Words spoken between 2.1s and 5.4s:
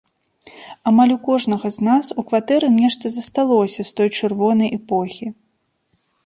у кватэры нешта засталося з той чырвонай эпохі.